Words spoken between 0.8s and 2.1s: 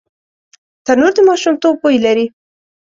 تنور د ماشومتوب بوی